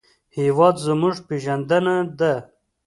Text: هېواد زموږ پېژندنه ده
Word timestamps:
هېواد 0.37 0.75
زموږ 0.85 1.15
پېژندنه 1.27 1.95
ده 2.19 2.33